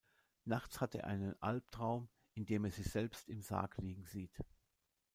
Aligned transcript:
Nachts 0.45 0.81
hat 0.81 0.95
er 0.95 1.05
einen 1.05 1.39
Alptraum, 1.43 2.09
in 2.33 2.47
dem 2.47 2.65
er 2.65 2.71
sich 2.71 2.89
selbst 2.91 3.29
im 3.29 3.39
Sarg 3.43 3.77
liegen 3.77 4.03
sieht. 4.03 4.35